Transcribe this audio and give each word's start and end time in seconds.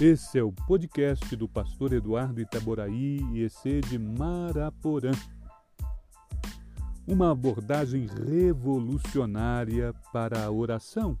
Esse 0.00 0.40
é 0.40 0.42
o 0.42 0.50
podcast 0.50 1.36
do 1.36 1.48
pastor 1.48 1.92
Eduardo 1.92 2.40
Itaboraí 2.40 3.20
e 3.32 3.42
EC 3.42 3.80
de 3.88 3.96
Maraporã. 3.96 5.12
Uma 7.06 7.30
abordagem 7.30 8.08
revolucionária 8.26 9.94
para 10.12 10.44
a 10.44 10.50
oração. 10.50 11.16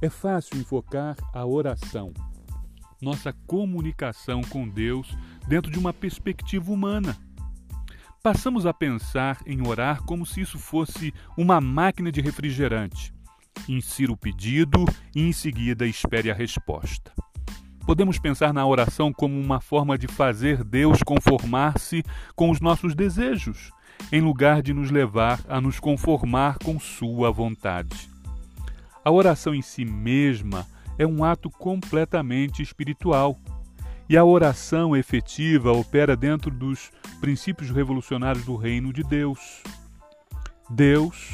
É 0.00 0.08
fácil 0.08 0.60
enfocar 0.60 1.16
a 1.34 1.44
oração, 1.44 2.14
nossa 3.02 3.32
comunicação 3.48 4.42
com 4.42 4.68
Deus, 4.68 5.12
dentro 5.48 5.72
de 5.72 5.78
uma 5.78 5.92
perspectiva 5.92 6.70
humana. 6.70 7.16
Passamos 8.22 8.64
a 8.64 8.72
pensar 8.72 9.40
em 9.44 9.66
orar 9.66 10.04
como 10.04 10.24
se 10.24 10.40
isso 10.40 10.58
fosse 10.58 11.12
uma 11.36 11.60
máquina 11.60 12.12
de 12.12 12.20
refrigerante. 12.20 13.12
Insira 13.68 14.12
o 14.12 14.16
pedido 14.16 14.84
e 15.16 15.22
em 15.22 15.32
seguida 15.32 15.84
espere 15.84 16.30
a 16.30 16.34
resposta. 16.34 17.12
Podemos 17.86 18.18
pensar 18.18 18.52
na 18.52 18.64
oração 18.66 19.12
como 19.12 19.38
uma 19.38 19.60
forma 19.60 19.98
de 19.98 20.06
fazer 20.06 20.62
Deus 20.62 21.02
conformar-se 21.02 22.04
com 22.36 22.50
os 22.50 22.60
nossos 22.60 22.94
desejos, 22.94 23.72
em 24.12 24.20
lugar 24.20 24.62
de 24.62 24.72
nos 24.72 24.90
levar 24.90 25.40
a 25.48 25.60
nos 25.60 25.80
conformar 25.80 26.58
com 26.58 26.78
Sua 26.78 27.30
vontade. 27.30 28.08
A 29.04 29.10
oração 29.10 29.54
em 29.54 29.62
si 29.62 29.84
mesma 29.84 30.66
é 30.98 31.06
um 31.06 31.24
ato 31.24 31.50
completamente 31.50 32.62
espiritual. 32.62 33.38
E 34.08 34.16
a 34.16 34.24
oração 34.24 34.96
efetiva 34.96 35.72
opera 35.72 36.16
dentro 36.16 36.50
dos 36.50 36.90
princípios 37.20 37.70
revolucionários 37.70 38.44
do 38.44 38.56
reino 38.56 38.92
de 38.92 39.02
Deus. 39.04 39.62
Deus, 40.68 41.32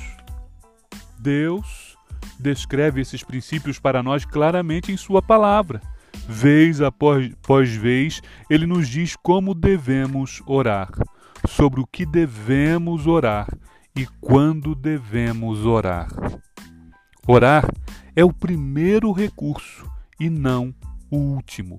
Deus 1.18 1.96
descreve 2.38 3.00
esses 3.00 3.22
princípios 3.24 3.78
para 3.78 4.02
nós 4.02 4.24
claramente 4.24 4.92
em 4.92 4.96
Sua 4.96 5.22
palavra 5.22 5.80
vez 6.28 6.80
após 6.80 7.70
vez, 7.74 8.20
ele 8.50 8.66
nos 8.66 8.88
diz 8.88 9.16
como 9.16 9.54
devemos 9.54 10.42
orar, 10.46 10.90
sobre 11.48 11.80
o 11.80 11.86
que 11.86 12.04
devemos 12.04 13.06
orar 13.06 13.48
e 13.96 14.06
quando 14.20 14.74
devemos 14.74 15.64
orar. 15.64 16.08
Orar 17.26 17.64
é 18.14 18.24
o 18.24 18.32
primeiro 18.32 19.12
recurso 19.12 19.90
e 20.18 20.28
não 20.28 20.74
o 21.10 21.16
último. 21.16 21.76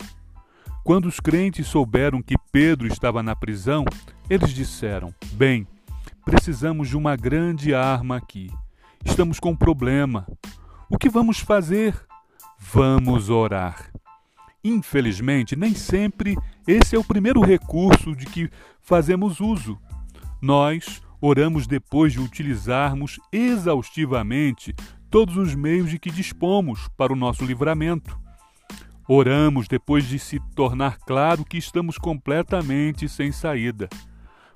Quando 0.83 1.05
os 1.05 1.19
crentes 1.19 1.67
souberam 1.67 2.21
que 2.21 2.35
Pedro 2.51 2.87
estava 2.87 3.21
na 3.21 3.35
prisão, 3.35 3.83
eles 4.29 4.53
disseram: 4.53 5.13
Bem, 5.33 5.67
precisamos 6.23 6.87
de 6.87 6.97
uma 6.97 7.15
grande 7.15 7.73
arma 7.73 8.17
aqui. 8.17 8.49
Estamos 9.05 9.39
com 9.39 9.51
um 9.51 9.55
problema. 9.55 10.25
O 10.89 10.97
que 10.97 11.09
vamos 11.09 11.39
fazer? 11.39 11.93
Vamos 12.57 13.29
orar. 13.29 13.91
Infelizmente, 14.63 15.55
nem 15.55 15.73
sempre 15.73 16.35
esse 16.67 16.95
é 16.95 16.99
o 16.99 17.03
primeiro 17.03 17.41
recurso 17.41 18.15
de 18.15 18.25
que 18.25 18.49
fazemos 18.81 19.39
uso. 19.39 19.79
Nós 20.41 21.01
oramos 21.21 21.67
depois 21.67 22.13
de 22.13 22.19
utilizarmos 22.19 23.19
exaustivamente 23.31 24.75
todos 25.09 25.37
os 25.37 25.55
meios 25.55 25.89
de 25.89 25.97
que 25.97 26.11
dispomos 26.11 26.87
para 26.97 27.13
o 27.13 27.15
nosso 27.15 27.45
livramento. 27.45 28.19
Oramos 29.07 29.67
depois 29.67 30.05
de 30.05 30.19
se 30.19 30.39
tornar 30.53 30.97
claro 30.99 31.45
que 31.45 31.57
estamos 31.57 31.97
completamente 31.97 33.07
sem 33.07 33.31
saída. 33.31 33.87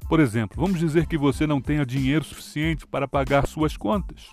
Por 0.10 0.20
exemplo, 0.20 0.62
vamos 0.62 0.78
dizer 0.78 1.06
que 1.06 1.18
você 1.18 1.48
não 1.48 1.62
tenha 1.62 1.86
dinheiro 1.86 2.26
suficiente 2.26 2.86
para 2.86 3.08
pagar 3.08 3.48
suas 3.48 3.78
contas. 3.78 4.28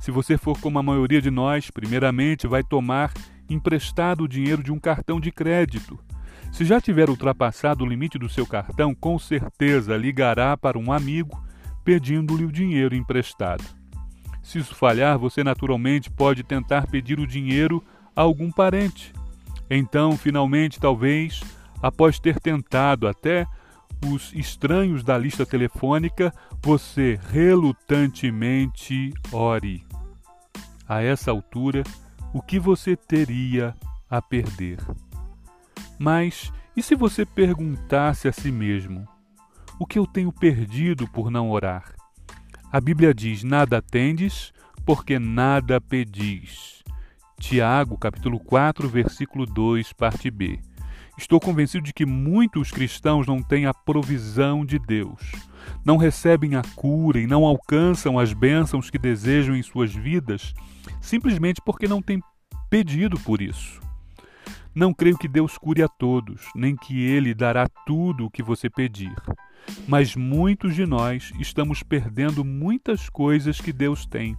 Se 0.00 0.12
você 0.12 0.38
for 0.38 0.56
como 0.60 0.78
a 0.78 0.82
maioria 0.84 1.20
de 1.20 1.32
nós, 1.32 1.68
primeiramente 1.68 2.46
vai 2.46 2.62
tomar 2.62 3.12
emprestado 3.48 4.24
o 4.24 4.28
dinheiro 4.28 4.62
de 4.62 4.72
um 4.72 4.78
cartão 4.78 5.20
de 5.20 5.30
crédito. 5.32 5.98
Se 6.52 6.64
já 6.64 6.80
tiver 6.80 7.08
ultrapassado 7.10 7.84
o 7.84 7.86
limite 7.86 8.18
do 8.18 8.28
seu 8.28 8.46
cartão, 8.46 8.94
com 8.94 9.18
certeza 9.18 9.96
ligará 9.96 10.56
para 10.56 10.78
um 10.78 10.92
amigo 10.92 11.42
pedindo-lhe 11.84 12.44
o 12.44 12.52
dinheiro 12.52 12.94
emprestado. 12.94 13.64
Se 14.42 14.58
isso 14.58 14.74
falhar, 14.74 15.18
você 15.18 15.44
naturalmente 15.44 16.10
pode 16.10 16.42
tentar 16.42 16.86
pedir 16.86 17.20
o 17.20 17.26
dinheiro 17.26 17.84
a 18.16 18.22
algum 18.22 18.50
parente. 18.50 19.12
Então, 19.70 20.16
finalmente, 20.16 20.80
talvez, 20.80 21.42
após 21.82 22.18
ter 22.18 22.40
tentado 22.40 23.06
até 23.06 23.46
os 24.06 24.32
estranhos 24.32 25.02
da 25.02 25.18
lista 25.18 25.44
telefônica, 25.44 26.32
você 26.62 27.18
relutantemente 27.30 29.12
ore. 29.32 29.84
A 30.88 31.02
essa 31.02 31.30
altura, 31.30 31.82
o 32.32 32.42
que 32.42 32.58
você 32.58 32.96
teria 32.96 33.74
a 34.08 34.20
perder. 34.20 34.78
Mas 35.98 36.52
e 36.76 36.82
se 36.82 36.94
você 36.94 37.26
perguntasse 37.26 38.28
a 38.28 38.32
si 38.32 38.52
mesmo: 38.52 39.06
o 39.78 39.86
que 39.86 39.98
eu 39.98 40.06
tenho 40.06 40.32
perdido 40.32 41.08
por 41.08 41.30
não 41.30 41.50
orar? 41.50 41.92
A 42.70 42.80
Bíblia 42.80 43.12
diz: 43.12 43.42
nada 43.42 43.82
tendes, 43.82 44.52
porque 44.86 45.18
nada 45.18 45.80
pedis. 45.80 46.84
Tiago, 47.40 47.98
capítulo 47.98 48.38
4, 48.38 48.88
versículo 48.88 49.46
2, 49.46 49.92
parte 49.92 50.30
B. 50.30 50.60
Estou 51.16 51.40
convencido 51.40 51.84
de 51.84 51.92
que 51.92 52.06
muitos 52.06 52.70
cristãos 52.70 53.26
não 53.26 53.42
têm 53.42 53.66
a 53.66 53.74
provisão 53.74 54.64
de 54.64 54.78
Deus, 54.78 55.32
não 55.84 55.96
recebem 55.96 56.54
a 56.54 56.62
cura 56.74 57.20
e 57.20 57.26
não 57.26 57.44
alcançam 57.44 58.18
as 58.18 58.32
bênçãos 58.32 58.90
que 58.90 58.98
desejam 58.98 59.56
em 59.56 59.62
suas 59.62 59.94
vidas, 59.94 60.54
simplesmente 61.00 61.60
porque 61.64 61.88
não 61.88 62.02
têm 62.02 62.22
pedido 62.70 63.18
por 63.20 63.40
isso. 63.40 63.80
Não 64.74 64.94
creio 64.94 65.18
que 65.18 65.26
Deus 65.26 65.58
cure 65.58 65.82
a 65.82 65.88
todos, 65.88 66.42
nem 66.54 66.76
que 66.76 67.02
Ele 67.02 67.34
dará 67.34 67.66
tudo 67.86 68.26
o 68.26 68.30
que 68.30 68.42
você 68.42 68.70
pedir. 68.70 69.14
Mas 69.86 70.14
muitos 70.14 70.74
de 70.74 70.86
nós 70.86 71.32
estamos 71.38 71.82
perdendo 71.82 72.44
muitas 72.44 73.08
coisas 73.08 73.60
que 73.60 73.72
Deus 73.72 74.06
tem, 74.06 74.36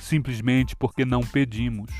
simplesmente 0.00 0.76
porque 0.76 1.04
não 1.04 1.22
pedimos. 1.22 1.90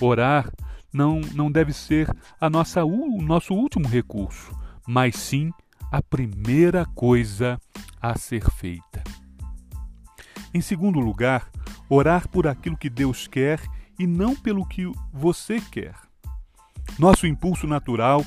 Orar 0.00 0.50
não, 0.92 1.20
não 1.34 1.50
deve 1.50 1.72
ser 1.72 2.08
a 2.40 2.48
nossa, 2.48 2.84
o 2.84 3.20
nosso 3.20 3.54
último 3.54 3.86
recurso, 3.86 4.50
mas 4.86 5.16
sim 5.16 5.52
a 5.90 6.02
primeira 6.02 6.86
coisa 6.86 7.60
a 8.00 8.16
ser 8.18 8.48
feita. 8.50 9.02
Em 10.52 10.60
segundo 10.60 11.00
lugar, 11.00 11.50
orar 11.88 12.28
por 12.28 12.46
aquilo 12.46 12.76
que 12.76 12.88
Deus 12.90 13.26
quer 13.26 13.60
e 13.98 14.06
não 14.06 14.34
pelo 14.34 14.66
que 14.66 14.90
você 15.12 15.60
quer. 15.60 15.94
Nosso 16.98 17.26
impulso 17.26 17.66
natural 17.66 18.24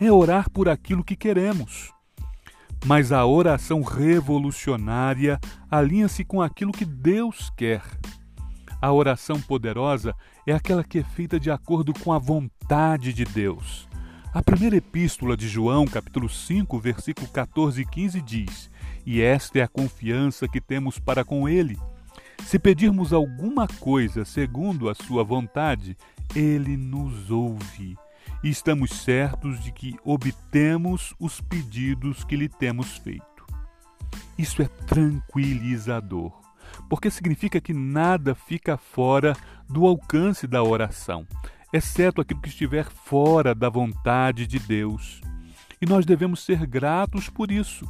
é 0.00 0.10
orar 0.10 0.50
por 0.50 0.68
aquilo 0.68 1.04
que 1.04 1.16
queremos. 1.16 1.92
Mas 2.84 3.12
a 3.12 3.24
oração 3.24 3.82
revolucionária 3.82 5.38
alinha-se 5.70 6.24
com 6.24 6.42
aquilo 6.42 6.72
que 6.72 6.84
Deus 6.84 7.50
quer. 7.56 7.82
A 8.80 8.92
oração 8.92 9.40
poderosa 9.40 10.14
é 10.44 10.52
aquela 10.52 10.82
que 10.82 10.98
é 10.98 11.04
feita 11.04 11.38
de 11.38 11.50
acordo 11.50 11.94
com 11.94 12.12
a 12.12 12.18
vontade 12.18 13.12
de 13.12 13.24
Deus. 13.24 13.88
A 14.34 14.42
primeira 14.42 14.76
epístola 14.76 15.36
de 15.36 15.46
João, 15.46 15.84
capítulo 15.84 16.26
5, 16.26 16.78
versículo 16.78 17.28
14 17.28 17.82
e 17.82 17.84
15 17.84 18.22
diz: 18.22 18.70
E 19.04 19.20
esta 19.20 19.58
é 19.58 19.62
a 19.62 19.68
confiança 19.68 20.48
que 20.48 20.58
temos 20.58 20.98
para 20.98 21.22
com 21.22 21.46
Ele. 21.46 21.78
Se 22.42 22.58
pedirmos 22.58 23.12
alguma 23.12 23.68
coisa 23.68 24.24
segundo 24.24 24.88
a 24.88 24.94
Sua 24.94 25.22
vontade, 25.22 25.98
Ele 26.34 26.78
nos 26.78 27.30
ouve. 27.30 27.94
E 28.42 28.48
estamos 28.48 29.02
certos 29.02 29.62
de 29.62 29.70
que 29.70 29.96
obtemos 30.02 31.14
os 31.20 31.42
pedidos 31.42 32.24
que 32.24 32.34
lhe 32.34 32.48
temos 32.48 32.96
feito. 32.96 33.44
Isso 34.38 34.62
é 34.62 34.68
tranquilizador 34.86 36.42
porque 36.88 37.10
significa 37.10 37.60
que 37.60 37.74
nada 37.74 38.34
fica 38.34 38.76
fora 38.76 39.36
do 39.68 39.86
alcance 39.86 40.46
da 40.46 40.62
oração, 40.62 41.26
exceto 41.72 42.20
aquilo 42.20 42.40
que 42.40 42.48
estiver 42.48 42.90
fora 42.90 43.54
da 43.54 43.68
vontade 43.68 44.46
de 44.46 44.58
Deus. 44.58 45.20
E 45.80 45.86
nós 45.86 46.04
devemos 46.04 46.44
ser 46.44 46.66
gratos 46.66 47.28
por 47.28 47.50
isso. 47.50 47.86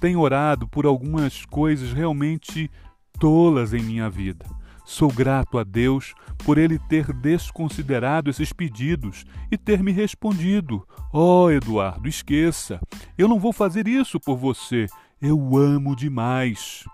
Tenho 0.00 0.20
orado 0.20 0.66
por 0.66 0.86
algumas 0.86 1.44
coisas 1.44 1.92
realmente 1.92 2.70
tolas 3.18 3.74
em 3.74 3.82
minha 3.82 4.08
vida. 4.08 4.44
Sou 4.84 5.12
grato 5.12 5.58
a 5.58 5.64
Deus 5.64 6.14
por 6.44 6.58
Ele 6.58 6.78
ter 6.78 7.12
desconsiderado 7.12 8.28
esses 8.28 8.52
pedidos 8.52 9.24
e 9.50 9.56
ter 9.56 9.82
me 9.82 9.92
respondido: 9.92 10.86
Ó 11.12 11.44
oh, 11.44 11.50
Eduardo, 11.50 12.08
esqueça, 12.08 12.80
eu 13.16 13.28
não 13.28 13.38
vou 13.38 13.52
fazer 13.52 13.86
isso 13.86 14.18
por 14.18 14.36
você, 14.36 14.86
eu 15.20 15.56
amo 15.56 15.94
demais. 15.94 16.84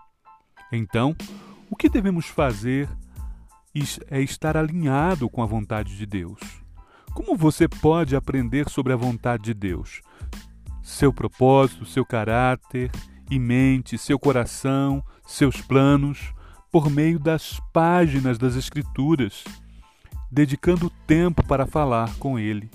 Então, 0.70 1.16
o 1.70 1.76
que 1.76 1.88
devemos 1.88 2.26
fazer 2.26 2.88
é 4.10 4.20
estar 4.20 4.56
alinhado 4.56 5.28
com 5.28 5.42
a 5.42 5.46
vontade 5.46 5.96
de 5.96 6.06
Deus. 6.06 6.40
Como 7.14 7.36
você 7.36 7.66
pode 7.68 8.14
aprender 8.14 8.68
sobre 8.68 8.92
a 8.92 8.96
vontade 8.96 9.44
de 9.44 9.54
Deus? 9.54 10.00
Seu 10.82 11.12
propósito, 11.12 11.84
seu 11.84 12.04
caráter 12.04 12.90
e 13.30 13.38
mente, 13.38 13.98
seu 13.98 14.18
coração, 14.18 15.02
seus 15.26 15.60
planos, 15.60 16.32
por 16.70 16.90
meio 16.90 17.18
das 17.18 17.60
páginas 17.72 18.38
das 18.38 18.56
Escrituras. 18.56 19.44
dedicando 20.30 20.90
tempo 21.06 21.42
para 21.42 21.66
falar 21.66 22.14
com 22.16 22.38
Ele. 22.38 22.70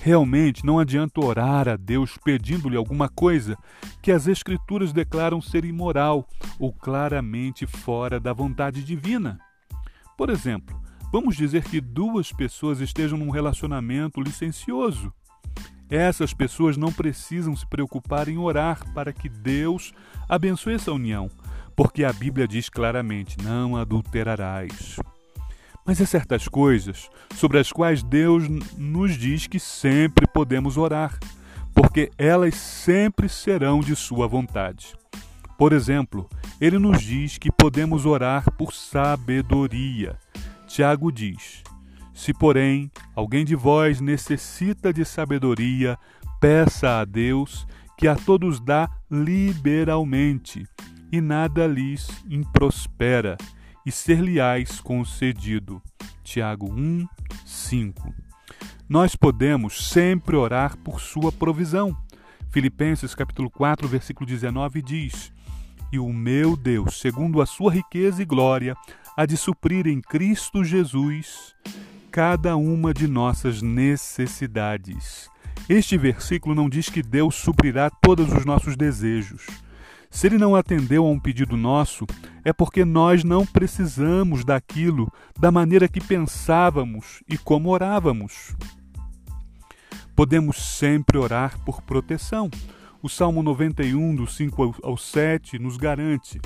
Realmente 0.00 0.66
não 0.66 0.80
adianta 0.80 1.24
orar 1.24 1.68
a 1.68 1.76
Deus 1.76 2.18
pedindo-lhe 2.24 2.76
alguma 2.76 3.08
coisa 3.08 3.56
que 4.00 4.10
as 4.10 4.26
Escrituras 4.26 4.92
declaram 4.92 5.40
ser 5.40 5.64
imoral 5.64 6.26
ou 6.58 6.72
claramente 6.72 7.66
fora 7.66 8.18
da 8.18 8.32
vontade 8.32 8.82
divina. 8.82 9.38
Por 10.22 10.30
exemplo, 10.30 10.80
vamos 11.10 11.34
dizer 11.34 11.64
que 11.64 11.80
duas 11.80 12.30
pessoas 12.30 12.78
estejam 12.78 13.18
num 13.18 13.30
relacionamento 13.30 14.20
licencioso. 14.20 15.12
Essas 15.90 16.32
pessoas 16.32 16.76
não 16.76 16.92
precisam 16.92 17.56
se 17.56 17.66
preocupar 17.66 18.28
em 18.28 18.38
orar 18.38 18.78
para 18.94 19.12
que 19.12 19.28
Deus 19.28 19.92
abençoe 20.28 20.74
essa 20.74 20.92
união, 20.92 21.28
porque 21.74 22.04
a 22.04 22.12
Bíblia 22.12 22.46
diz 22.46 22.68
claramente: 22.68 23.36
não 23.42 23.76
adulterarás. 23.76 24.94
Mas 25.84 26.00
há 26.00 26.06
certas 26.06 26.46
coisas 26.46 27.10
sobre 27.34 27.58
as 27.58 27.72
quais 27.72 28.00
Deus 28.00 28.44
nos 28.78 29.18
diz 29.18 29.48
que 29.48 29.58
sempre 29.58 30.24
podemos 30.28 30.76
orar, 30.76 31.18
porque 31.74 32.12
elas 32.16 32.54
sempre 32.54 33.28
serão 33.28 33.80
de 33.80 33.96
Sua 33.96 34.28
vontade. 34.28 35.01
Por 35.62 35.72
exemplo, 35.72 36.28
ele 36.60 36.76
nos 36.76 37.00
diz 37.00 37.38
que 37.38 37.48
podemos 37.48 38.04
orar 38.04 38.50
por 38.50 38.72
sabedoria. 38.74 40.18
Tiago 40.66 41.12
diz: 41.12 41.62
Se, 42.12 42.34
porém, 42.34 42.90
alguém 43.14 43.44
de 43.44 43.54
vós 43.54 44.00
necessita 44.00 44.92
de 44.92 45.04
sabedoria, 45.04 45.96
peça 46.40 46.98
a 46.98 47.04
Deus, 47.04 47.64
que 47.96 48.08
a 48.08 48.16
todos 48.16 48.58
dá 48.58 48.90
liberalmente, 49.08 50.66
e 51.12 51.20
nada 51.20 51.64
lhes 51.64 52.08
improspera 52.28 53.38
e 53.86 53.92
ser-lhe-ás 53.92 54.80
concedido. 54.80 55.80
Tiago 56.24 56.72
1, 56.72 57.06
5. 57.46 58.12
Nós 58.88 59.14
podemos 59.14 59.90
sempre 59.90 60.34
orar 60.34 60.76
por 60.78 61.00
sua 61.00 61.30
provisão. 61.30 61.96
Filipenses 62.50 63.14
capítulo 63.14 63.48
4, 63.48 63.86
versículo 63.86 64.26
19 64.26 64.82
diz: 64.82 65.32
E 65.92 65.98
o 65.98 66.12
meu 66.12 66.56
Deus, 66.56 66.98
segundo 66.98 67.42
a 67.42 67.46
sua 67.46 67.72
riqueza 67.72 68.22
e 68.22 68.24
glória, 68.24 68.74
há 69.16 69.26
de 69.26 69.36
suprir 69.36 69.86
em 69.86 70.00
Cristo 70.00 70.64
Jesus 70.64 71.54
cada 72.10 72.56
uma 72.56 72.94
de 72.94 73.06
nossas 73.06 73.60
necessidades. 73.60 75.28
Este 75.68 75.96
versículo 75.98 76.54
não 76.54 76.68
diz 76.68 76.88
que 76.88 77.02
Deus 77.02 77.34
suprirá 77.34 77.90
todos 77.90 78.32
os 78.32 78.44
nossos 78.44 78.76
desejos 78.76 79.46
se 80.12 80.26
ele 80.26 80.36
não 80.36 80.54
atendeu 80.54 81.06
a 81.06 81.08
um 81.08 81.18
pedido 81.18 81.56
nosso, 81.56 82.06
é 82.44 82.52
porque 82.52 82.84
nós 82.84 83.24
não 83.24 83.46
precisamos 83.46 84.44
daquilo 84.44 85.10
da 85.40 85.50
maneira 85.50 85.88
que 85.88 86.02
pensávamos 86.02 87.22
e 87.26 87.38
como 87.38 87.70
orávamos. 87.70 88.54
Podemos 90.14 90.58
sempre 90.58 91.16
orar 91.16 91.58
por 91.64 91.80
proteção. 91.80 92.50
O 93.02 93.08
Salmo 93.08 93.42
91, 93.42 94.14
do 94.14 94.26
5 94.26 94.76
ao 94.82 94.96
7, 94.96 95.58
nos 95.58 95.76
garante: 95.76 96.40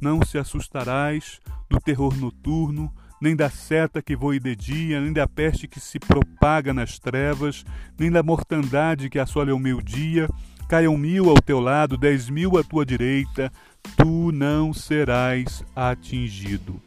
Não 0.00 0.22
se 0.24 0.38
assustarás 0.38 1.40
do 1.68 1.78
terror 1.78 2.16
noturno, 2.16 2.92
nem 3.20 3.36
da 3.36 3.50
seta 3.50 4.00
que 4.00 4.16
voe 4.16 4.40
de 4.40 4.56
dia, 4.56 5.00
nem 5.00 5.12
da 5.12 5.26
peste 5.28 5.68
que 5.68 5.78
se 5.78 5.98
propaga 5.98 6.72
nas 6.72 6.98
trevas, 6.98 7.64
nem 7.98 8.10
da 8.10 8.22
mortandade 8.22 9.10
que 9.10 9.18
assola 9.18 9.54
o 9.54 9.58
meio-dia 9.58 10.28
Caiam 10.68 10.98
mil 10.98 11.30
ao 11.30 11.36
teu 11.36 11.60
lado, 11.60 11.96
dez 11.96 12.28
mil 12.28 12.58
à 12.58 12.62
tua 12.62 12.84
direita, 12.84 13.50
tu 13.96 14.30
não 14.30 14.74
serás 14.74 15.64
atingido. 15.74 16.78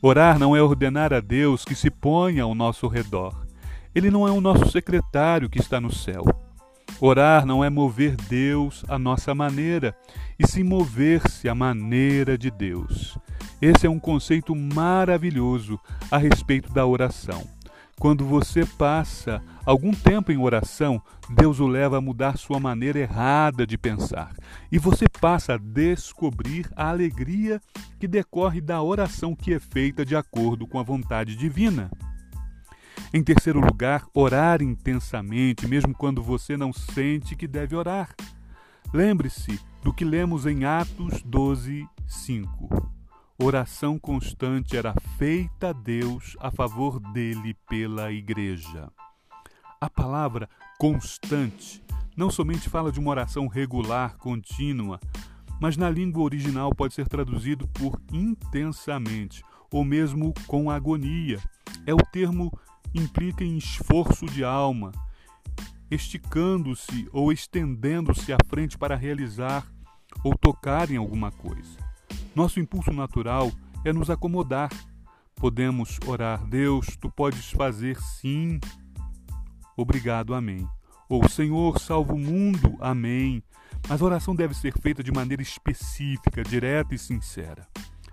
Orar 0.00 0.38
não 0.38 0.56
é 0.56 0.62
ordenar 0.62 1.12
a 1.12 1.20
Deus 1.20 1.62
que 1.62 1.74
se 1.74 1.90
ponha 1.90 2.44
ao 2.44 2.54
nosso 2.54 2.88
redor. 2.88 3.46
Ele 3.94 4.10
não 4.10 4.26
é 4.26 4.30
o 4.30 4.40
nosso 4.40 4.70
secretário 4.70 5.50
que 5.50 5.58
está 5.58 5.78
no 5.78 5.92
céu. 5.92 6.24
Orar 7.00 7.46
não 7.46 7.62
é 7.62 7.70
mover 7.70 8.16
Deus 8.16 8.84
à 8.88 8.98
nossa 8.98 9.32
maneira, 9.32 9.96
e 10.36 10.44
sim 10.46 10.64
mover-se 10.64 11.48
à 11.48 11.54
maneira 11.54 12.36
de 12.36 12.50
Deus. 12.50 13.16
Esse 13.62 13.86
é 13.86 13.90
um 13.90 14.00
conceito 14.00 14.52
maravilhoso 14.54 15.78
a 16.10 16.18
respeito 16.18 16.72
da 16.72 16.84
oração. 16.84 17.46
Quando 18.00 18.24
você 18.24 18.64
passa 18.64 19.40
algum 19.64 19.92
tempo 19.92 20.32
em 20.32 20.38
oração, 20.38 21.00
Deus 21.30 21.60
o 21.60 21.68
leva 21.68 21.98
a 21.98 22.00
mudar 22.00 22.36
sua 22.36 22.58
maneira 22.58 22.98
errada 22.98 23.64
de 23.64 23.78
pensar. 23.78 24.32
E 24.70 24.78
você 24.78 25.06
passa 25.20 25.54
a 25.54 25.58
descobrir 25.58 26.68
a 26.74 26.90
alegria 26.90 27.60
que 27.98 28.08
decorre 28.08 28.60
da 28.60 28.82
oração 28.82 29.36
que 29.36 29.54
é 29.54 29.60
feita 29.60 30.04
de 30.04 30.16
acordo 30.16 30.66
com 30.66 30.78
a 30.80 30.82
vontade 30.84 31.36
divina. 31.36 31.90
Em 33.12 33.22
terceiro 33.22 33.60
lugar, 33.60 34.06
orar 34.14 34.62
intensamente, 34.62 35.66
mesmo 35.66 35.94
quando 35.94 36.22
você 36.22 36.56
não 36.56 36.72
sente 36.72 37.34
que 37.34 37.46
deve 37.46 37.74
orar. 37.74 38.14
Lembre-se 38.92 39.60
do 39.82 39.92
que 39.92 40.04
lemos 40.04 40.46
em 40.46 40.64
Atos 40.64 41.22
12, 41.22 41.86
5 42.06 42.98
oração 43.40 44.00
constante 44.00 44.76
era 44.76 44.92
feita 45.16 45.68
a 45.68 45.72
Deus 45.72 46.36
a 46.40 46.50
favor 46.50 46.98
dele 46.98 47.54
pela 47.68 48.10
igreja. 48.10 48.90
A 49.80 49.88
palavra 49.88 50.48
constante 50.76 51.80
não 52.16 52.30
somente 52.30 52.68
fala 52.68 52.90
de 52.90 52.98
uma 52.98 53.10
oração 53.10 53.46
regular, 53.46 54.16
contínua, 54.16 54.98
mas 55.60 55.76
na 55.76 55.88
língua 55.88 56.24
original 56.24 56.74
pode 56.74 56.94
ser 56.94 57.06
traduzido 57.06 57.68
por 57.68 58.00
intensamente 58.12 59.44
ou 59.72 59.84
mesmo 59.84 60.34
com 60.48 60.68
agonia. 60.68 61.38
É 61.86 61.94
o 61.94 61.98
termo 62.12 62.50
implica 62.94 63.44
em 63.44 63.56
esforço 63.56 64.26
de 64.26 64.44
alma, 64.44 64.92
esticando-se 65.90 67.08
ou 67.12 67.32
estendendo-se 67.32 68.32
à 68.32 68.38
frente 68.48 68.76
para 68.76 68.96
realizar 68.96 69.66
ou 70.22 70.36
tocar 70.36 70.90
em 70.90 70.96
alguma 70.96 71.30
coisa. 71.30 71.78
Nosso 72.34 72.60
impulso 72.60 72.92
natural 72.92 73.50
é 73.84 73.92
nos 73.92 74.10
acomodar. 74.10 74.70
Podemos 75.34 75.98
orar, 76.06 76.44
Deus, 76.46 76.96
tu 77.00 77.10
podes 77.10 77.50
fazer 77.52 78.00
sim. 78.00 78.58
Obrigado, 79.76 80.34
amém. 80.34 80.68
Ou 81.08 81.28
Senhor, 81.28 81.78
salva 81.78 82.12
o 82.12 82.18
mundo, 82.18 82.76
amém. 82.80 83.42
Mas 83.88 84.02
a 84.02 84.04
oração 84.04 84.34
deve 84.34 84.54
ser 84.54 84.72
feita 84.80 85.02
de 85.02 85.12
maneira 85.12 85.42
específica, 85.42 86.42
direta 86.42 86.94
e 86.94 86.98
sincera. 86.98 87.66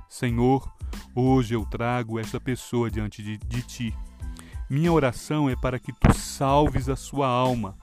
Senhor, 0.08 0.72
hoje 1.14 1.56
eu 1.56 1.66
trago 1.66 2.20
esta 2.20 2.40
pessoa 2.40 2.90
diante 2.90 3.22
de, 3.22 3.38
de 3.38 3.62
ti. 3.64 3.94
Minha 4.70 4.92
oração 4.92 5.50
é 5.50 5.56
para 5.56 5.78
que 5.78 5.94
tu 5.94 6.14
salves 6.14 6.90
a 6.90 6.96
sua 6.96 7.28
alma. 7.28 7.78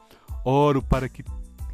Oro 0.45 0.83
para 0.83 1.09
que 1.09 1.25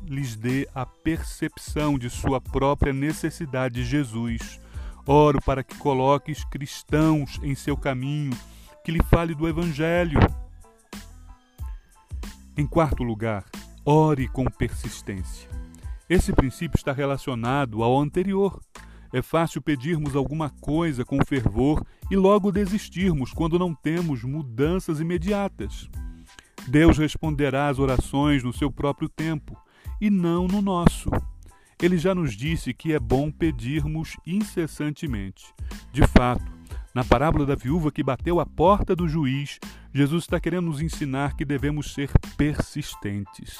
lhes 0.02 0.36
dê 0.36 0.68
a 0.74 0.84
percepção 0.84 1.98
de 1.98 2.10
sua 2.10 2.40
própria 2.40 2.92
necessidade 2.92 3.76
de 3.76 3.84
Jesus. 3.84 4.60
Oro 5.06 5.40
para 5.40 5.62
que 5.62 5.76
coloques 5.76 6.44
cristãos 6.44 7.40
em 7.42 7.54
seu 7.54 7.76
caminho, 7.76 8.36
que 8.84 8.92
lhe 8.92 9.02
fale 9.04 9.34
do 9.34 9.48
Evangelho. 9.48 10.20
Em 12.56 12.66
quarto 12.66 13.02
lugar, 13.02 13.44
ore 13.84 14.28
com 14.28 14.44
persistência. 14.44 15.48
Esse 16.08 16.32
princípio 16.32 16.76
está 16.76 16.92
relacionado 16.92 17.82
ao 17.82 17.98
anterior. 17.98 18.60
É 19.12 19.22
fácil 19.22 19.62
pedirmos 19.62 20.14
alguma 20.14 20.50
coisa 20.50 21.04
com 21.04 21.24
fervor 21.24 21.84
e 22.10 22.16
logo 22.16 22.52
desistirmos 22.52 23.32
quando 23.32 23.58
não 23.58 23.74
temos 23.74 24.22
mudanças 24.22 25.00
imediatas. 25.00 25.88
Deus 26.66 26.98
responderá 26.98 27.68
às 27.68 27.78
orações 27.78 28.42
no 28.42 28.52
seu 28.52 28.70
próprio 28.70 29.08
tempo 29.08 29.56
e 30.00 30.10
não 30.10 30.46
no 30.46 30.60
nosso. 30.60 31.10
Ele 31.80 31.96
já 31.96 32.14
nos 32.14 32.34
disse 32.34 32.74
que 32.74 32.92
é 32.92 32.98
bom 32.98 33.30
pedirmos 33.30 34.16
incessantemente. 34.26 35.54
De 35.92 36.06
fato, 36.06 36.44
na 36.94 37.04
parábola 37.04 37.46
da 37.46 37.54
viúva 37.54 37.90
que 37.90 38.02
bateu 38.02 38.40
à 38.40 38.44
porta 38.44 38.94
do 38.94 39.08
juiz, 39.08 39.58
Jesus 39.94 40.24
está 40.24 40.38
querendo 40.38 40.66
nos 40.66 40.82
ensinar 40.82 41.34
que 41.34 41.44
devemos 41.44 41.94
ser 41.94 42.10
persistentes. 42.36 43.58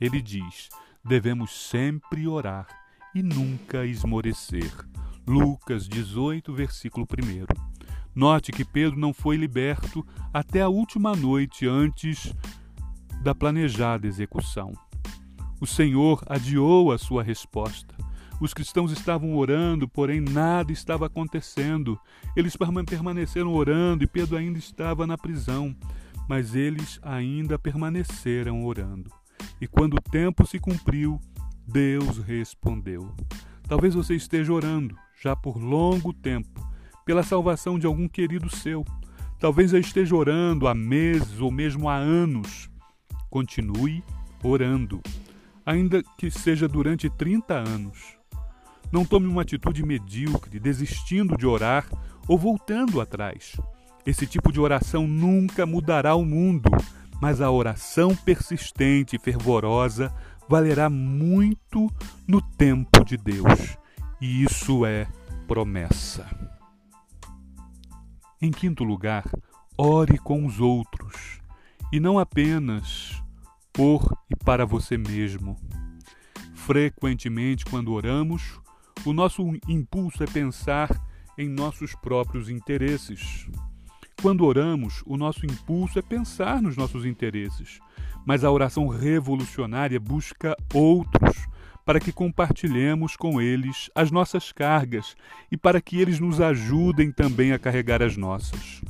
Ele 0.00 0.22
diz: 0.22 0.68
devemos 1.04 1.68
sempre 1.68 2.28
orar 2.28 2.83
e 3.14 3.22
nunca 3.22 3.86
esmorecer. 3.86 4.72
Lucas 5.26 5.88
18, 5.88 6.52
versículo 6.52 7.06
1. 7.06 7.46
Note 8.14 8.52
que 8.52 8.64
Pedro 8.64 8.98
não 8.98 9.12
foi 9.12 9.36
liberto 9.36 10.06
até 10.32 10.60
a 10.60 10.68
última 10.68 11.14
noite 11.16 11.66
antes 11.66 12.34
da 13.22 13.34
planejada 13.34 14.06
execução. 14.06 14.72
O 15.60 15.66
Senhor 15.66 16.22
adiou 16.26 16.92
a 16.92 16.98
sua 16.98 17.22
resposta. 17.22 17.94
Os 18.40 18.52
cristãos 18.52 18.92
estavam 18.92 19.34
orando, 19.36 19.88
porém 19.88 20.20
nada 20.20 20.72
estava 20.72 21.06
acontecendo. 21.06 21.98
Eles 22.36 22.56
permaneceram 22.56 23.54
orando 23.54 24.04
e 24.04 24.06
Pedro 24.06 24.36
ainda 24.36 24.58
estava 24.58 25.06
na 25.06 25.16
prisão, 25.16 25.74
mas 26.28 26.54
eles 26.54 26.98
ainda 27.02 27.58
permaneceram 27.58 28.64
orando. 28.64 29.10
E 29.60 29.66
quando 29.66 29.94
o 29.94 30.00
tempo 30.00 30.46
se 30.46 30.58
cumpriu, 30.58 31.18
Deus 31.66 32.18
respondeu. 32.18 33.12
Talvez 33.66 33.94
você 33.94 34.14
esteja 34.14 34.52
orando, 34.52 34.96
já 35.20 35.34
por 35.34 35.56
longo 35.56 36.12
tempo, 36.12 36.66
pela 37.04 37.22
salvação 37.22 37.78
de 37.78 37.86
algum 37.86 38.06
querido 38.06 38.54
seu. 38.54 38.84
Talvez 39.38 39.70
já 39.70 39.78
esteja 39.78 40.14
orando 40.14 40.68
há 40.68 40.74
meses 40.74 41.40
ou 41.40 41.50
mesmo 41.50 41.88
há 41.88 41.96
anos. 41.96 42.70
Continue 43.30 44.02
orando, 44.42 45.00
ainda 45.64 46.02
que 46.18 46.30
seja 46.30 46.68
durante 46.68 47.08
30 47.08 47.54
anos. 47.54 48.16
Não 48.92 49.04
tome 49.04 49.26
uma 49.26 49.42
atitude 49.42 49.84
medíocre, 49.84 50.60
desistindo 50.60 51.36
de 51.36 51.46
orar 51.46 51.86
ou 52.28 52.38
voltando 52.38 53.00
atrás. 53.00 53.56
Esse 54.06 54.26
tipo 54.26 54.52
de 54.52 54.60
oração 54.60 55.06
nunca 55.08 55.64
mudará 55.64 56.14
o 56.14 56.24
mundo, 56.24 56.70
mas 57.20 57.40
a 57.40 57.50
oração 57.50 58.14
persistente 58.14 59.16
e 59.16 59.18
fervorosa 59.18 60.14
valerá 60.48 60.90
muito 60.90 61.90
no 62.26 62.40
tempo 62.40 63.04
de 63.04 63.16
Deus. 63.16 63.76
E 64.20 64.42
isso 64.42 64.84
é 64.86 65.06
promessa. 65.46 66.26
Em 68.40 68.50
quinto 68.50 68.84
lugar, 68.84 69.24
ore 69.76 70.18
com 70.18 70.44
os 70.46 70.60
outros 70.60 71.40
e 71.92 71.98
não 71.98 72.18
apenas 72.18 73.22
por 73.72 74.16
e 74.30 74.36
para 74.36 74.64
você 74.64 74.96
mesmo. 74.96 75.56
Frequentemente, 76.54 77.64
quando 77.64 77.92
oramos, 77.92 78.60
o 79.04 79.12
nosso 79.12 79.42
impulso 79.68 80.22
é 80.22 80.26
pensar 80.26 80.88
em 81.36 81.48
nossos 81.48 81.94
próprios 81.94 82.48
interesses. 82.48 83.46
Quando 84.22 84.44
oramos, 84.44 85.02
o 85.04 85.16
nosso 85.16 85.44
impulso 85.44 85.98
é 85.98 86.02
pensar 86.02 86.62
nos 86.62 86.76
nossos 86.76 87.04
interesses, 87.04 87.80
mas 88.24 88.44
a 88.44 88.50
oração 88.50 88.88
revolucionária 88.88 90.00
busca 90.00 90.56
outros 90.72 91.46
para 91.84 92.00
que 92.00 92.12
compartilhemos 92.12 93.16
com 93.16 93.40
eles 93.40 93.90
as 93.94 94.10
nossas 94.10 94.50
cargas 94.50 95.14
e 95.50 95.56
para 95.56 95.80
que 95.80 96.00
eles 96.00 96.18
nos 96.18 96.40
ajudem 96.40 97.12
também 97.12 97.52
a 97.52 97.58
carregar 97.58 98.02
as 98.02 98.16
nossas. 98.16 98.80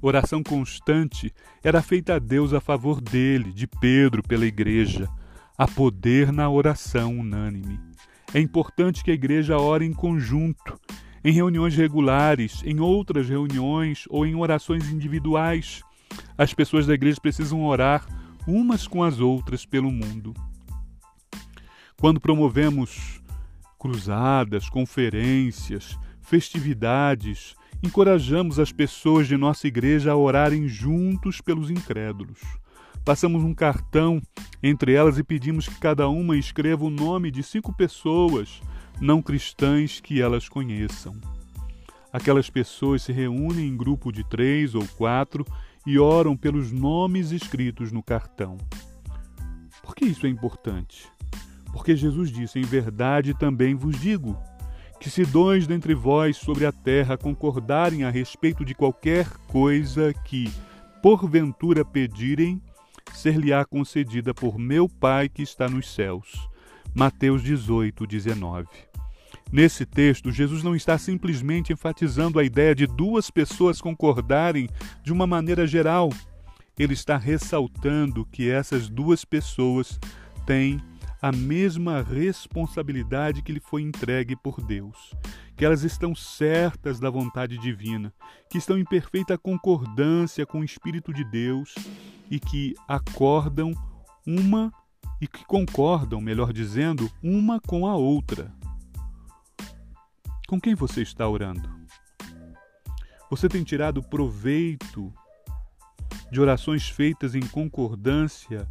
Oração 0.00 0.42
constante 0.42 1.34
era 1.64 1.82
feita 1.82 2.14
a 2.14 2.18
Deus 2.18 2.52
a 2.52 2.60
favor 2.60 3.00
dele, 3.00 3.52
de 3.52 3.66
Pedro, 3.66 4.22
pela 4.22 4.46
igreja. 4.46 5.08
Há 5.58 5.66
poder 5.66 6.30
na 6.30 6.48
oração 6.48 7.18
unânime. 7.18 7.80
É 8.32 8.38
importante 8.38 9.02
que 9.02 9.10
a 9.10 9.14
igreja 9.14 9.58
ore 9.58 9.84
em 9.84 9.92
conjunto, 9.92 10.78
em 11.24 11.32
reuniões 11.32 11.74
regulares, 11.74 12.62
em 12.64 12.78
outras 12.78 13.28
reuniões 13.28 14.04
ou 14.08 14.24
em 14.24 14.36
orações 14.36 14.88
individuais. 14.90 15.82
As 16.38 16.54
pessoas 16.54 16.86
da 16.86 16.94
igreja 16.94 17.20
precisam 17.20 17.64
orar 17.64 18.06
umas 18.46 18.86
com 18.86 19.02
as 19.02 19.20
outras 19.20 19.66
pelo 19.66 19.90
mundo. 19.90 20.32
Quando 21.98 22.20
promovemos 22.20 23.20
cruzadas, 23.78 24.68
conferências, 24.68 25.98
festividades, 26.20 27.54
encorajamos 27.82 28.58
as 28.58 28.72
pessoas 28.72 29.26
de 29.26 29.36
nossa 29.36 29.66
igreja 29.66 30.12
a 30.12 30.16
orarem 30.16 30.68
juntos 30.68 31.40
pelos 31.40 31.70
incrédulos. 31.70 32.40
Passamos 33.04 33.44
um 33.44 33.54
cartão 33.54 34.20
entre 34.62 34.92
elas 34.92 35.18
e 35.18 35.22
pedimos 35.22 35.68
que 35.68 35.78
cada 35.78 36.08
uma 36.08 36.36
escreva 36.36 36.84
o 36.84 36.90
nome 36.90 37.30
de 37.30 37.42
cinco 37.42 37.72
pessoas 37.72 38.60
não 39.00 39.22
cristãs 39.22 40.00
que 40.00 40.20
elas 40.20 40.48
conheçam. 40.48 41.14
Aquelas 42.12 42.48
pessoas 42.48 43.02
se 43.02 43.12
reúnem 43.12 43.68
em 43.68 43.76
grupo 43.76 44.10
de 44.10 44.24
três 44.24 44.74
ou 44.74 44.86
quatro 44.96 45.44
e 45.86 45.98
oram 45.98 46.36
pelos 46.36 46.72
nomes 46.72 47.30
escritos 47.30 47.92
no 47.92 48.02
cartão. 48.02 48.58
Por 49.82 49.94
que 49.94 50.04
isso 50.04 50.26
é 50.26 50.28
importante? 50.28 51.08
Porque 51.72 51.94
Jesus 51.94 52.30
disse: 52.30 52.58
Em 52.58 52.62
verdade 52.62 53.32
também 53.32 53.74
vos 53.74 53.98
digo, 54.00 54.36
que 54.98 55.08
se 55.08 55.24
dois 55.24 55.66
dentre 55.66 55.94
vós 55.94 56.36
sobre 56.36 56.66
a 56.66 56.72
terra 56.72 57.16
concordarem 57.16 58.02
a 58.02 58.10
respeito 58.10 58.64
de 58.64 58.74
qualquer 58.74 59.28
coisa 59.46 60.12
que, 60.24 60.50
porventura, 61.00 61.84
pedirem, 61.84 62.60
ser-lhe-á 63.12 63.64
concedida 63.64 64.34
por 64.34 64.58
meu 64.58 64.88
Pai 64.88 65.28
que 65.28 65.42
está 65.42 65.68
nos 65.68 65.94
céus. 65.94 66.48
Mateus 66.94 67.42
18, 67.42 68.06
19. 68.06 68.66
Nesse 69.50 69.86
texto, 69.86 70.32
Jesus 70.32 70.62
não 70.62 70.74
está 70.74 70.98
simplesmente 70.98 71.72
enfatizando 71.72 72.38
a 72.38 72.44
ideia 72.44 72.74
de 72.74 72.86
duas 72.86 73.30
pessoas 73.30 73.80
concordarem 73.80 74.68
de 75.02 75.12
uma 75.12 75.26
maneira 75.26 75.66
geral. 75.66 76.10
Ele 76.78 76.94
está 76.94 77.16
ressaltando 77.16 78.26
que 78.26 78.50
essas 78.50 78.88
duas 78.88 79.24
pessoas 79.24 79.98
têm 80.44 80.80
a 81.22 81.32
mesma 81.32 82.02
responsabilidade 82.02 83.42
que 83.42 83.52
lhe 83.52 83.60
foi 83.60 83.82
entregue 83.82 84.36
por 84.36 84.60
Deus, 84.60 85.14
que 85.56 85.64
elas 85.64 85.82
estão 85.82 86.14
certas 86.14 87.00
da 87.00 87.08
vontade 87.08 87.56
divina, 87.56 88.12
que 88.50 88.58
estão 88.58 88.76
em 88.76 88.84
perfeita 88.84 89.38
concordância 89.38 90.44
com 90.44 90.60
o 90.60 90.64
Espírito 90.64 91.14
de 91.14 91.24
Deus 91.24 91.74
e 92.30 92.38
que 92.38 92.74
acordam 92.86 93.72
uma 94.26 94.72
e 95.20 95.26
que 95.26 95.44
concordam, 95.46 96.20
melhor 96.20 96.52
dizendo, 96.52 97.10
uma 97.22 97.58
com 97.58 97.86
a 97.86 97.96
outra. 97.96 98.52
Com 100.46 100.60
quem 100.60 100.76
você 100.76 101.02
está 101.02 101.28
orando? 101.28 101.68
Você 103.28 103.48
tem 103.48 103.64
tirado 103.64 104.00
proveito 104.00 105.12
de 106.30 106.40
orações 106.40 106.88
feitas 106.88 107.34
em 107.34 107.40
concordância 107.40 108.64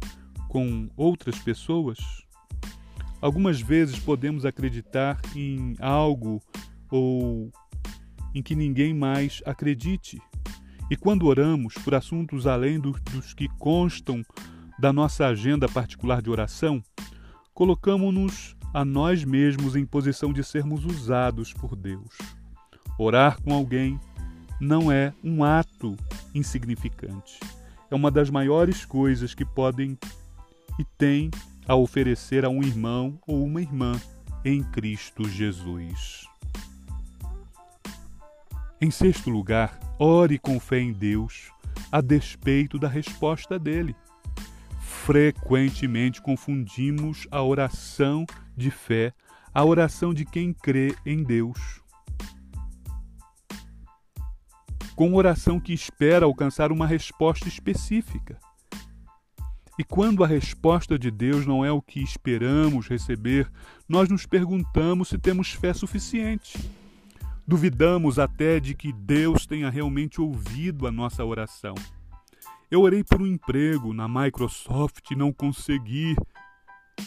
com 0.48 0.88
outras 0.96 1.38
pessoas? 1.38 1.98
Algumas 3.20 3.60
vezes 3.60 3.98
podemos 3.98 4.46
acreditar 4.46 5.20
em 5.34 5.76
algo 5.78 6.42
ou 6.90 7.52
em 8.34 8.42
que 8.42 8.54
ninguém 8.54 8.94
mais 8.94 9.42
acredite. 9.44 10.18
E 10.90 10.96
quando 10.96 11.26
oramos 11.26 11.74
por 11.74 11.94
assuntos 11.94 12.46
além 12.46 12.80
do, 12.80 12.92
dos 12.92 13.34
que 13.34 13.48
constam 13.58 14.22
da 14.78 14.94
nossa 14.94 15.26
agenda 15.26 15.68
particular 15.68 16.22
de 16.22 16.30
oração, 16.30 16.82
colocamos-nos 17.52 18.56
a 18.76 18.84
nós 18.84 19.24
mesmos 19.24 19.74
em 19.74 19.86
posição 19.86 20.34
de 20.34 20.44
sermos 20.44 20.84
usados 20.84 21.50
por 21.50 21.74
Deus. 21.74 22.18
Orar 22.98 23.40
com 23.40 23.54
alguém 23.54 23.98
não 24.60 24.92
é 24.92 25.14
um 25.24 25.42
ato 25.42 25.96
insignificante. 26.34 27.40
É 27.90 27.94
uma 27.94 28.10
das 28.10 28.28
maiores 28.28 28.84
coisas 28.84 29.32
que 29.32 29.46
podem 29.46 29.98
e 30.78 30.84
têm 30.98 31.30
a 31.66 31.74
oferecer 31.74 32.44
a 32.44 32.50
um 32.50 32.62
irmão 32.62 33.18
ou 33.26 33.42
uma 33.46 33.62
irmã 33.62 33.98
em 34.44 34.62
Cristo 34.62 35.26
Jesus. 35.26 36.26
Em 38.78 38.90
sexto 38.90 39.30
lugar, 39.30 39.80
ore 39.98 40.38
com 40.38 40.60
fé 40.60 40.80
em 40.80 40.92
Deus, 40.92 41.50
a 41.90 42.02
despeito 42.02 42.78
da 42.78 42.88
resposta 42.88 43.58
dele. 43.58 43.96
Frequentemente 44.82 46.20
confundimos 46.20 47.26
a 47.30 47.42
oração 47.42 48.26
de 48.56 48.70
fé, 48.70 49.12
a 49.52 49.64
oração 49.64 50.14
de 50.14 50.24
quem 50.24 50.52
crê 50.52 50.94
em 51.04 51.22
Deus, 51.22 51.80
com 54.94 55.14
oração 55.14 55.60
que 55.60 55.72
espera 55.72 56.24
alcançar 56.24 56.72
uma 56.72 56.86
resposta 56.86 57.46
específica. 57.46 58.38
E 59.78 59.84
quando 59.84 60.24
a 60.24 60.26
resposta 60.26 60.98
de 60.98 61.10
Deus 61.10 61.44
não 61.44 61.62
é 61.62 61.70
o 61.70 61.82
que 61.82 62.02
esperamos 62.02 62.88
receber, 62.88 63.50
nós 63.86 64.08
nos 64.08 64.24
perguntamos 64.24 65.08
se 65.08 65.18
temos 65.18 65.52
fé 65.52 65.74
suficiente. 65.74 66.58
Duvidamos 67.46 68.18
até 68.18 68.58
de 68.58 68.74
que 68.74 68.90
Deus 68.90 69.46
tenha 69.46 69.68
realmente 69.68 70.20
ouvido 70.20 70.86
a 70.86 70.90
nossa 70.90 71.22
oração. 71.22 71.74
Eu 72.70 72.80
orei 72.80 73.04
por 73.04 73.20
um 73.20 73.26
emprego 73.26 73.92
na 73.92 74.08
Microsoft 74.08 75.10
e 75.10 75.14
não 75.14 75.32
consegui. 75.32 76.16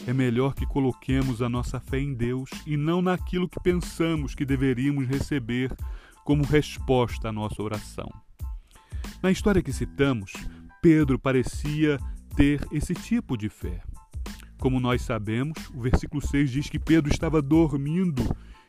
É 0.07 0.13
melhor 0.13 0.53
que 0.53 0.65
coloquemos 0.65 1.41
a 1.41 1.49
nossa 1.49 1.79
fé 1.79 1.99
em 1.99 2.13
Deus 2.13 2.49
e 2.65 2.77
não 2.77 3.01
naquilo 3.01 3.49
que 3.49 3.59
pensamos 3.59 4.33
que 4.33 4.45
deveríamos 4.45 5.07
receber 5.07 5.75
como 6.23 6.43
resposta 6.43 7.29
à 7.29 7.31
nossa 7.31 7.61
oração. 7.61 8.09
Na 9.21 9.31
história 9.31 9.61
que 9.61 9.73
citamos, 9.73 10.31
Pedro 10.81 11.19
parecia 11.19 11.99
ter 12.35 12.65
esse 12.71 12.93
tipo 12.93 13.35
de 13.35 13.49
fé. 13.49 13.81
Como 14.59 14.79
nós 14.79 15.01
sabemos, 15.01 15.57
o 15.73 15.81
versículo 15.81 16.21
6 16.21 16.51
diz 16.51 16.69
que 16.69 16.79
Pedro 16.79 17.11
estava 17.11 17.41
dormindo. 17.41 18.23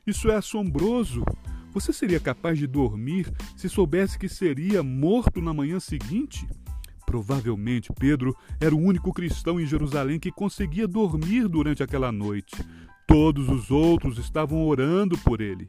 Isso 0.06 0.30
é 0.30 0.36
assombroso. 0.36 1.24
Você 1.72 1.92
seria 1.92 2.18
capaz 2.18 2.58
de 2.58 2.66
dormir 2.66 3.32
se 3.56 3.68
soubesse 3.68 4.18
que 4.18 4.28
seria 4.28 4.82
morto 4.82 5.40
na 5.40 5.54
manhã 5.54 5.78
seguinte? 5.78 6.46
Provavelmente 7.10 7.92
Pedro 7.92 8.36
era 8.60 8.72
o 8.72 8.78
único 8.78 9.12
cristão 9.12 9.58
em 9.58 9.66
Jerusalém 9.66 10.20
que 10.20 10.30
conseguia 10.30 10.86
dormir 10.86 11.48
durante 11.48 11.82
aquela 11.82 12.12
noite. 12.12 12.54
Todos 13.04 13.48
os 13.48 13.68
outros 13.68 14.16
estavam 14.16 14.64
orando 14.64 15.18
por 15.18 15.40
ele. 15.40 15.68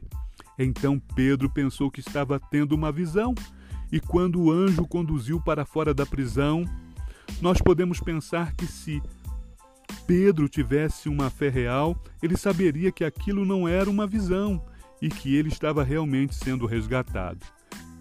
Então 0.56 1.00
Pedro 1.16 1.50
pensou 1.50 1.90
que 1.90 1.98
estava 1.98 2.38
tendo 2.38 2.76
uma 2.76 2.92
visão, 2.92 3.34
e 3.90 3.98
quando 3.98 4.40
o 4.40 4.52
anjo 4.52 4.86
conduziu 4.86 5.40
para 5.40 5.64
fora 5.64 5.92
da 5.92 6.06
prisão, 6.06 6.64
nós 7.40 7.60
podemos 7.60 7.98
pensar 7.98 8.54
que 8.54 8.64
se 8.64 9.02
Pedro 10.06 10.48
tivesse 10.48 11.08
uma 11.08 11.28
fé 11.28 11.48
real, 11.48 12.00
ele 12.22 12.36
saberia 12.36 12.92
que 12.92 13.02
aquilo 13.02 13.44
não 13.44 13.66
era 13.66 13.90
uma 13.90 14.06
visão 14.06 14.64
e 15.00 15.08
que 15.08 15.34
ele 15.34 15.48
estava 15.48 15.82
realmente 15.82 16.36
sendo 16.36 16.66
resgatado. 16.66 17.44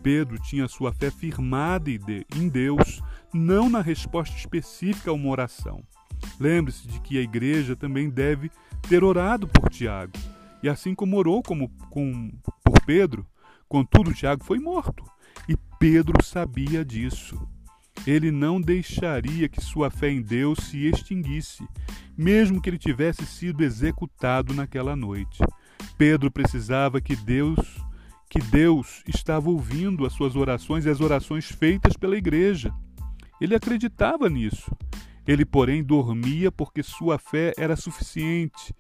Pedro 0.04 0.38
tinha 0.40 0.68
sua 0.68 0.94
fé 0.94 1.10
firmada 1.10 1.90
em 2.36 2.48
Deus, 2.48 3.02
não 3.34 3.70
na 3.70 3.82
resposta 3.82 4.36
específica 4.36 5.12
a 5.12 5.14
uma 5.14 5.30
oração. 5.30 5.84
Lembre-se 6.40 6.88
de 6.88 7.00
que 7.00 7.18
a 7.18 7.22
igreja 7.22 7.76
também 7.76 8.10
deve 8.10 8.52
ter 8.88 9.04
orado 9.04 9.48
por 9.48 9.70
Tiago. 9.70 10.14
E 10.62 10.70
assim 10.70 10.94
como 10.94 11.18
orou 11.18 11.42
como, 11.42 11.70
com, 11.90 12.32
por 12.64 12.82
Pedro, 12.86 13.26
contudo, 13.68 14.14
Tiago 14.14 14.44
foi 14.44 14.60
morto. 14.60 15.04
E 15.48 15.56
Pedro 15.80 16.24
sabia 16.24 16.86
disso. 16.86 17.48
Ele 18.06 18.32
não 18.32 18.60
deixaria 18.60 19.48
que 19.48 19.62
sua 19.62 19.90
fé 19.90 20.10
em 20.10 20.22
Deus 20.22 20.60
se 20.60 20.88
extinguisse, 20.88 21.68
mesmo 22.18 22.62
que 22.62 22.70
ele 22.70 22.78
tivesse 22.78 23.26
sido 23.26 23.64
executado 23.64 24.54
naquela 24.54 24.96
noite. 24.96 25.40
Pedro 25.98 26.32
precisava 26.32 27.00
que 27.00 27.16
Deus, 27.16 27.60
que 28.30 28.40
Deus 28.40 29.04
estava 29.08 29.50
ouvindo 29.50 30.06
as 30.06 30.14
suas 30.14 30.36
orações 30.36 30.86
e 30.86 30.90
as 30.90 31.00
orações 31.00 31.46
feitas 31.46 31.96
pela 31.96 32.18
igreja. 32.18 32.74
Ele 33.42 33.56
acreditava 33.56 34.30
nisso. 34.30 34.72
Ele, 35.28 35.44
porém, 35.44 35.84
dormia 35.84 36.52
porque 36.52 36.84
sua 36.84 37.18
fé 37.18 37.54
era 37.58 37.76
suficiente, 37.76 38.74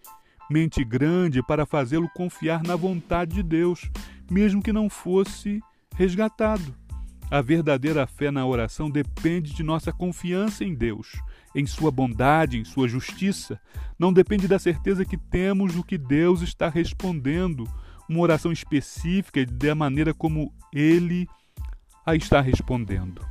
mente 0.50 0.84
grande 0.84 1.42
para 1.42 1.66
fazê-lo 1.66 2.08
confiar 2.16 2.62
na 2.62 2.76
vontade 2.76 3.36
de 3.36 3.44
Deus, 3.44 3.90
mesmo 4.30 4.62
que 4.62 4.72
não 4.72 4.88
fosse 4.88 5.60
resgatado. 5.96 6.76
A 7.30 7.42
verdadeira 7.42 8.06
fé 8.06 8.30
na 8.30 8.46
oração 8.46 8.90
depende 8.90 9.54
de 9.54 9.64
nossa 9.64 9.92
confiança 9.92 10.64
em 10.64 10.76
Deus, 10.76 11.20
em 11.56 11.66
Sua 11.66 11.90
bondade, 11.90 12.60
em 12.60 12.66
Sua 12.66 12.88
justiça. 12.88 13.60
Não 13.98 14.12
depende 14.12 14.48
da 14.48 14.60
certeza 14.60 15.06
que 15.06 15.18
temos 15.18 15.74
do 15.74 15.84
que 15.84 15.98
Deus 15.98 16.42
está 16.42 16.70
respondendo, 16.70 17.68
uma 18.08 18.20
oração 18.20 18.52
específica 18.52 19.40
e 19.40 19.46
da 19.46 19.74
maneira 19.74 20.14
como 20.14 20.54
Ele 20.74 21.26
a 22.06 22.16
está 22.16 22.42
respondendo. 22.42 23.31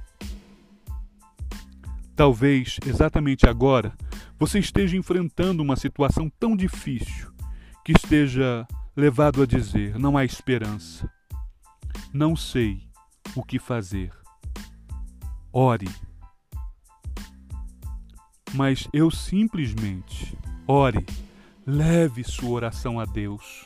Talvez 2.21 2.77
exatamente 2.85 3.49
agora 3.49 3.95
você 4.39 4.59
esteja 4.59 4.95
enfrentando 4.95 5.63
uma 5.63 5.75
situação 5.75 6.31
tão 6.39 6.55
difícil 6.55 7.33
que 7.83 7.93
esteja 7.93 8.69
levado 8.95 9.43
a 9.43 9.47
dizer: 9.47 9.99
não 9.99 10.19
há 10.19 10.23
esperança. 10.23 11.11
Não 12.13 12.37
sei 12.37 12.83
o 13.35 13.43
que 13.43 13.59
fazer. 13.59 14.13
Ore. 15.51 15.89
Mas 18.53 18.87
eu 18.93 19.11
simplesmente 19.11 20.37
ore, 20.69 21.07
leve 21.67 22.23
sua 22.23 22.51
oração 22.51 23.01
a 23.01 23.07
Deus. 23.07 23.65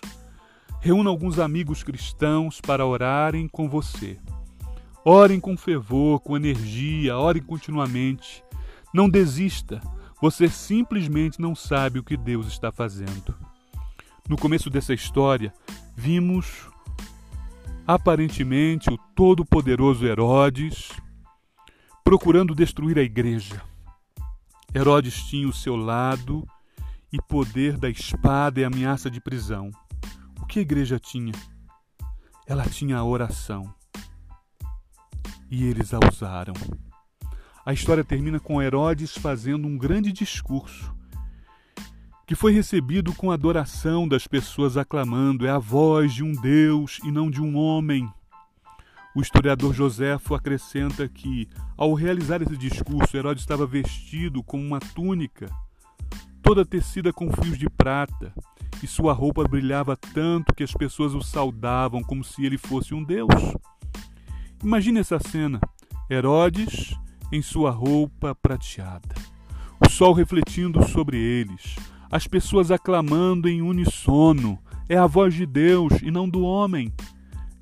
Reúna 0.81 1.11
alguns 1.11 1.41
amigos 1.41 1.83
cristãos 1.83 2.61
para 2.61 2.87
orarem 2.87 3.49
com 3.49 3.69
você. 3.69 4.17
Orem 5.05 5.41
com 5.41 5.57
fervor, 5.57 6.21
com 6.21 6.37
energia, 6.37 7.19
orem 7.19 7.43
continuamente. 7.43 8.44
Não 8.95 9.11
desista, 9.11 9.81
você 10.23 10.49
simplesmente 10.49 11.41
não 11.41 11.53
sabe 11.53 11.99
o 11.99 12.05
que 12.05 12.17
Deus 12.17 12.47
está 12.47 12.71
fazendo. 12.71 13.35
No 14.29 14.39
começo 14.39 14.71
dessa 14.71 14.95
história, 14.95 15.53
vimos 15.97 16.69
aparentemente 17.85 18.89
o 18.89 18.97
todo-poderoso 18.97 20.07
Herodes 20.07 20.93
procurando 22.05 22.55
destruir 22.55 22.97
a 22.97 23.03
igreja. 23.03 23.61
Herodes 24.73 25.25
tinha 25.25 25.49
o 25.49 25.53
seu 25.53 25.75
lado 25.75 26.47
e 27.13 27.21
poder 27.21 27.77
da 27.77 27.91
espada 27.91 28.61
e 28.61 28.65
ameaça 28.65 29.11
de 29.11 29.21
prisão. 29.21 29.73
O 30.41 30.47
que 30.47 30.61
a 30.61 30.63
igreja 30.63 31.01
tinha? 31.01 31.33
Ela 32.47 32.65
tinha 32.65 32.97
a 32.99 33.05
oração 33.05 33.75
e 35.51 35.65
eles 35.65 35.93
a 35.93 35.99
usaram. 35.99 36.55
A 37.67 37.73
história 37.73 38.05
termina 38.05 38.39
com 38.39 38.61
Herodes 38.61 39.17
fazendo 39.17 39.67
um 39.67 39.79
grande 39.79 40.13
discurso, 40.13 40.95
que 42.27 42.35
foi 42.35 42.53
recebido 42.53 43.15
com 43.15 43.31
adoração 43.31 44.07
das 44.07 44.27
pessoas 44.27 44.77
aclamando: 44.77 45.47
é 45.47 45.51
a 45.51 45.59
voz 45.59 46.13
de 46.13 46.23
um 46.23 46.33
Deus 46.33 47.01
e 47.03 47.11
não 47.11 47.31
de 47.31 47.41
um 47.41 47.57
homem. 47.57 48.07
O 49.17 49.23
historiador 49.23 49.73
Joséfo 49.73 50.35
acrescenta 50.35 51.09
que, 51.09 51.49
ao 51.75 51.95
realizar 51.95 52.43
esse 52.43 52.57
discurso, 52.57 53.17
Herodes 53.17 53.43
estava 53.43 53.65
vestido 53.65 54.43
com 54.43 54.61
uma 54.61 54.81
túnica, 54.81 55.49
toda 56.43 56.67
tecida 56.67 57.15
com 57.15 57.33
fios 57.33 57.57
de 57.57 57.71
prata, 57.71 58.35
e 58.83 58.87
sua 58.87 59.15
roupa 59.15 59.43
brilhava 59.45 59.97
tanto 59.97 60.55
que 60.55 60.65
as 60.65 60.73
pessoas 60.73 61.15
o 61.15 61.23
saudavam 61.23 62.03
como 62.03 62.23
se 62.23 62.45
ele 62.45 62.59
fosse 62.59 62.93
um 62.93 63.03
deus. 63.03 63.31
Imagine 64.63 65.01
essa 65.01 65.19
cena: 65.19 65.61
Herodes 66.11 66.95
em 67.35 67.43
sua 67.43 67.71
roupa 67.71 68.35
prateada, 68.35 69.15
o 69.85 69.91
sol 69.91 70.13
refletindo 70.13 70.87
sobre 70.89 71.19
eles, 71.19 71.75
as 72.11 72.29
pessoas 72.29 72.71
aclamando 72.71 73.49
em 73.49 73.61
unissono: 73.61 74.59
é 74.89 74.97
a 74.97 75.07
voz 75.07 75.35
de 75.35 75.45
Deus 75.45 75.93
e 76.03 76.11
não 76.11 76.29
do 76.29 76.43
homem. 76.43 76.93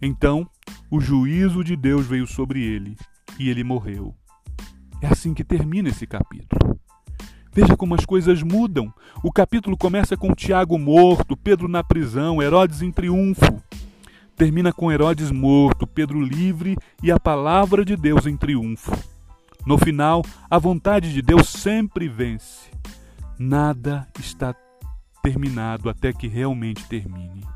Então, 0.00 0.46
o 0.90 1.00
juízo 1.00 1.64
de 1.64 1.74
Deus 1.74 2.06
veio 2.06 2.26
sobre 2.26 2.62
ele 2.62 2.96
e 3.38 3.48
ele 3.48 3.64
morreu. 3.64 4.14
É 5.00 5.06
assim 5.06 5.32
que 5.32 5.42
termina 5.42 5.88
esse 5.88 6.06
capítulo. 6.06 6.78
Veja 7.50 7.76
como 7.76 7.94
as 7.94 8.04
coisas 8.04 8.42
mudam. 8.42 8.92
O 9.22 9.32
capítulo 9.32 9.76
começa 9.76 10.16
com 10.16 10.34
Tiago 10.34 10.78
morto, 10.78 11.36
Pedro 11.36 11.68
na 11.68 11.82
prisão, 11.82 12.42
Herodes 12.42 12.82
em 12.82 12.90
triunfo 12.90 13.62
termina 14.36 14.72
com 14.72 14.90
Herodes 14.90 15.30
morto, 15.30 15.86
Pedro 15.86 16.20
livre 16.20 16.76
e 17.00 17.12
a 17.12 17.20
palavra 17.20 17.84
de 17.84 17.96
Deus 17.96 18.26
em 18.26 18.36
triunfo. 18.36 18.90
No 19.64 19.78
final, 19.78 20.22
a 20.50 20.58
vontade 20.58 21.12
de 21.12 21.22
Deus 21.22 21.48
sempre 21.48 22.08
vence. 22.08 22.70
Nada 23.38 24.08
está 24.18 24.54
terminado 25.22 25.88
até 25.88 26.12
que 26.12 26.26
realmente 26.26 26.84
termine. 26.86 27.46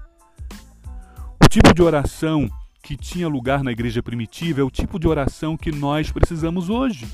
O 1.45 1.49
tipo 1.49 1.75
de 1.75 1.83
oração 1.83 2.49
que 2.83 2.97
tinha 2.97 3.27
lugar 3.27 3.65
na 3.65 3.73
igreja 3.73 4.03
primitiva 4.03 4.61
é 4.61 4.65
o 4.65 4.71
tipo 4.71 4.99
de 4.99 5.09
oração 5.09 5.57
que 5.57 5.73
nós 5.73 6.13
precisamos 6.13 6.71
hoje. 6.71 7.09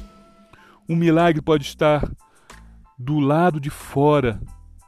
Um 0.86 0.94
milagre 0.94 1.40
pode 1.40 1.64
estar 1.64 2.06
do 2.98 3.18
lado 3.18 3.58
de 3.58 3.70
fora 3.70 4.38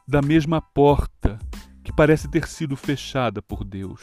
da 0.07 0.21
mesma 0.21 0.61
porta 0.61 1.39
que 1.83 1.93
parece 1.93 2.29
ter 2.29 2.47
sido 2.47 2.77
fechada 2.77 3.41
por 3.41 3.65
Deus. 3.65 4.01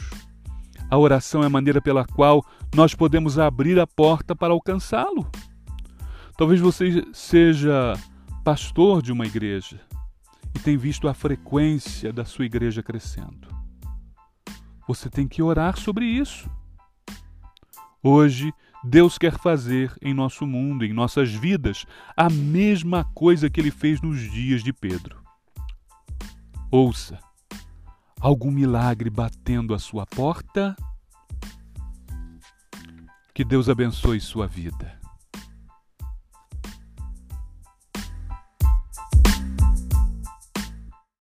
A 0.90 0.98
oração 0.98 1.42
é 1.42 1.46
a 1.46 1.50
maneira 1.50 1.80
pela 1.80 2.04
qual 2.04 2.44
nós 2.74 2.94
podemos 2.94 3.38
abrir 3.38 3.78
a 3.78 3.86
porta 3.86 4.34
para 4.34 4.52
alcançá-lo. 4.52 5.30
Talvez 6.42 6.60
você 6.60 7.06
seja 7.12 7.94
pastor 8.42 9.00
de 9.00 9.12
uma 9.12 9.24
igreja 9.24 9.80
e 10.52 10.58
tenha 10.58 10.76
visto 10.76 11.06
a 11.06 11.14
frequência 11.14 12.12
da 12.12 12.24
sua 12.24 12.44
igreja 12.44 12.82
crescendo. 12.82 13.46
Você 14.88 15.08
tem 15.08 15.28
que 15.28 15.40
orar 15.40 15.78
sobre 15.78 16.04
isso. 16.04 16.50
Hoje, 18.02 18.52
Deus 18.82 19.18
quer 19.18 19.38
fazer 19.38 19.96
em 20.02 20.12
nosso 20.12 20.44
mundo, 20.44 20.84
em 20.84 20.92
nossas 20.92 21.30
vidas, 21.32 21.86
a 22.16 22.28
mesma 22.28 23.04
coisa 23.14 23.48
que 23.48 23.60
ele 23.60 23.70
fez 23.70 24.00
nos 24.00 24.18
dias 24.18 24.64
de 24.64 24.72
Pedro. 24.72 25.22
Ouça 26.72 27.20
algum 28.20 28.50
milagre 28.50 29.08
batendo 29.08 29.74
a 29.74 29.78
sua 29.78 30.04
porta? 30.06 30.74
Que 33.32 33.44
Deus 33.44 33.68
abençoe 33.68 34.20
sua 34.20 34.48
vida. 34.48 35.01